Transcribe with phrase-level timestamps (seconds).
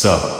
[0.00, 0.39] So.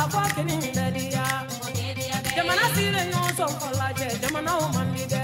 [0.00, 1.24] a ko in bɛɛ diya
[2.36, 5.23] jamana sigilen ɲɔgɔn sɔrɔ kɔ lajɛ jamanaw man di dɛ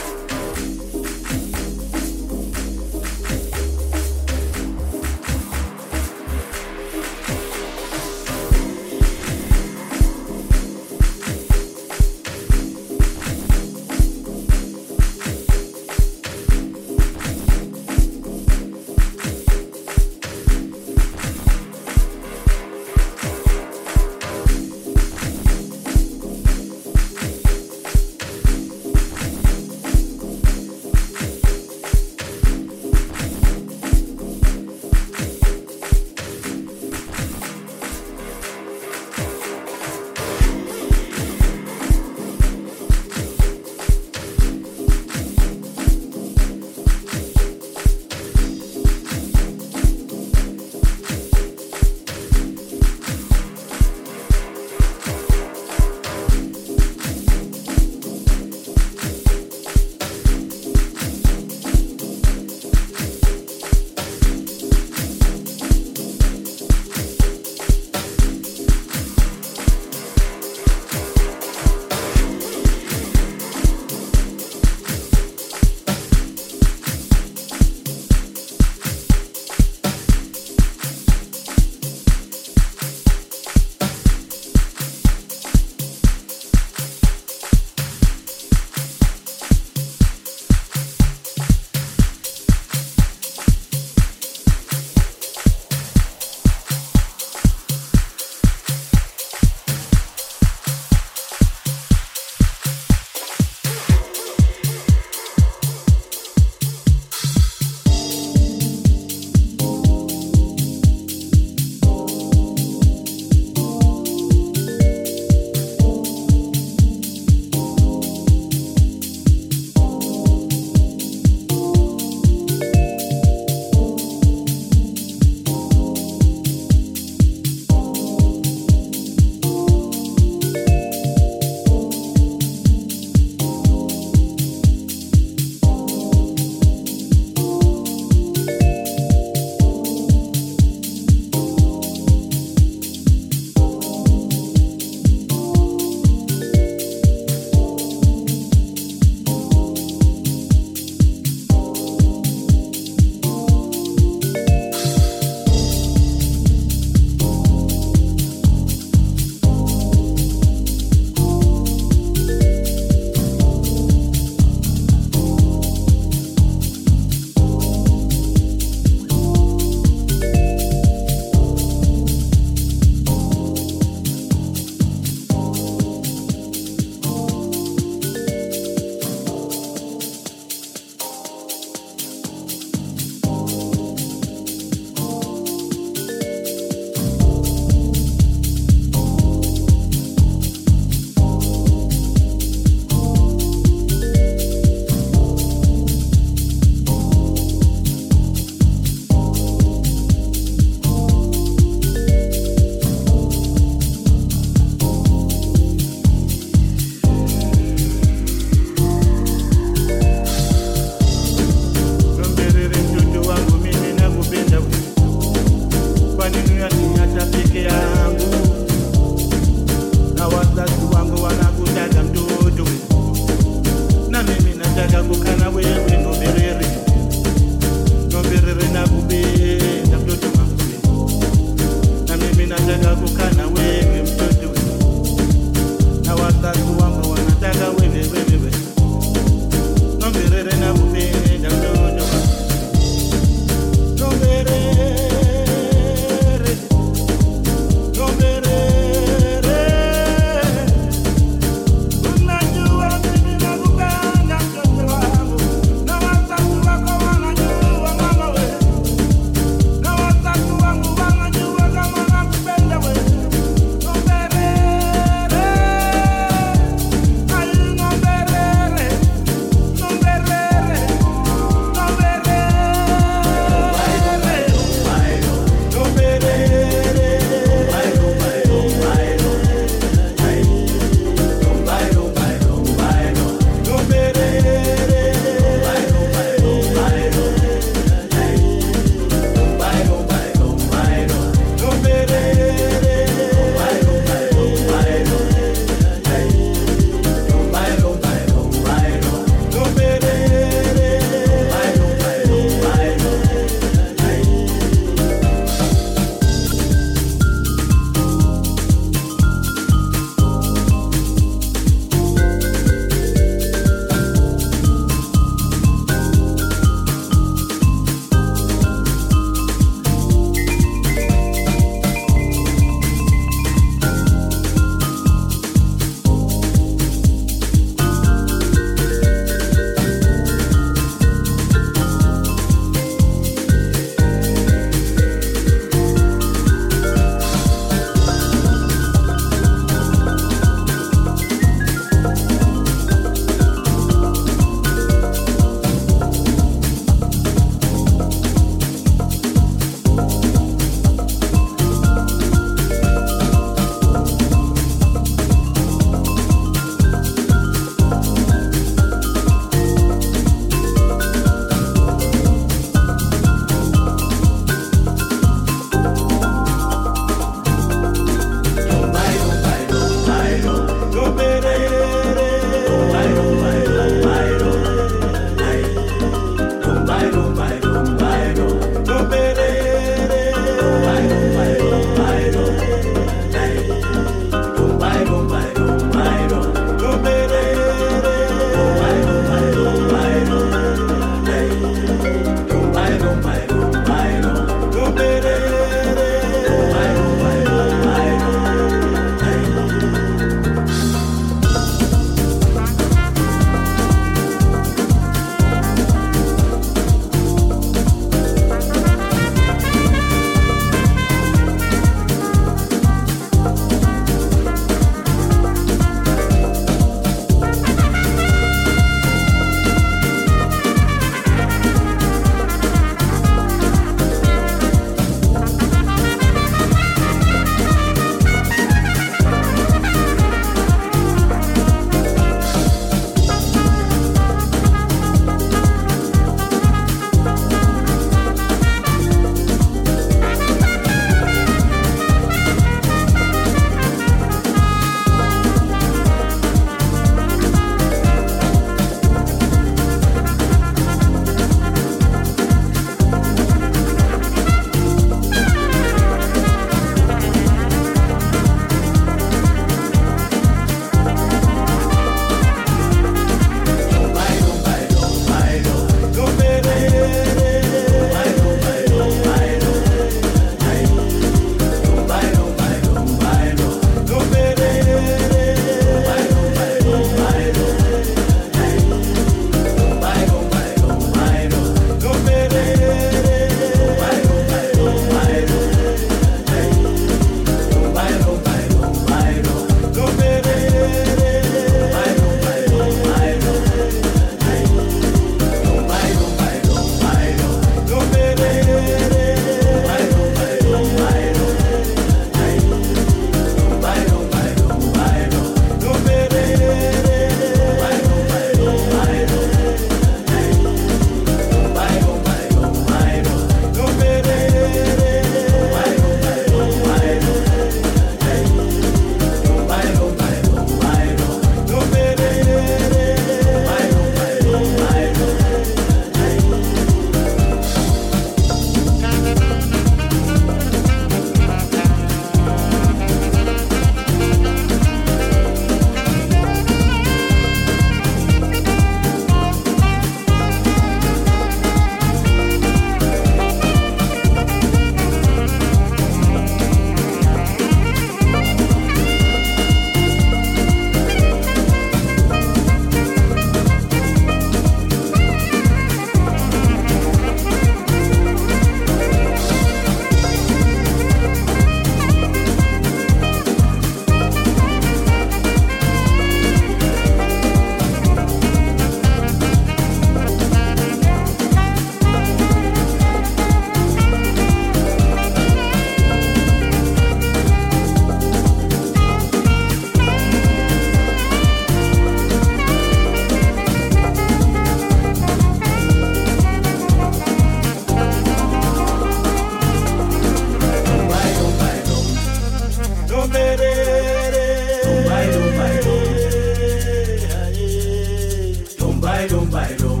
[599.22, 600.00] bailon, bailon.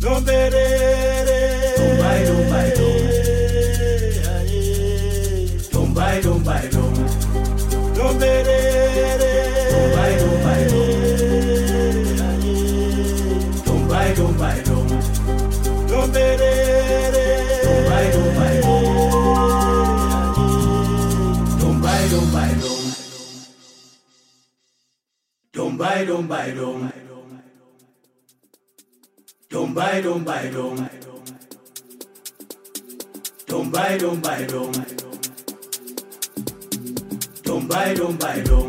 [0.00, 1.40] No berere.
[1.76, 2.96] Tom bailon, bailon.
[5.72, 6.92] Tom bailon, bailon.
[7.96, 9.32] No berere.
[9.72, 10.88] Tom bailon, bailon.
[13.64, 14.86] Tom bailon, bailon.
[15.90, 17.26] No berere.
[17.64, 18.84] Tom bailon, bailon.
[21.60, 22.82] Tom bailon, bailon.
[25.52, 26.81] Tom bailon, bailon.
[30.02, 30.90] don't buy, don't.
[33.46, 34.74] Don't buy, don't buy, don't.
[37.44, 38.61] Don't buy, don't buy, don't.